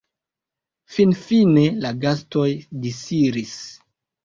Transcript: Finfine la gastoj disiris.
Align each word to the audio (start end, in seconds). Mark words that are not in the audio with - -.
Finfine 0.93 1.67
la 1.85 1.93
gastoj 2.07 2.49
disiris. 2.87 3.57